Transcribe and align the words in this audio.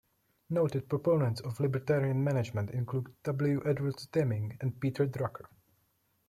Noted 0.49 0.89
proponents 0.89 1.41
of 1.41 1.59
libertarian 1.59 2.23
management 2.23 2.71
include 2.71 3.13
W. 3.21 3.61
Edwards 3.67 4.07
Deming 4.07 4.57
and 4.59 4.81
Peter 4.81 5.05
Drucker. 5.05 5.45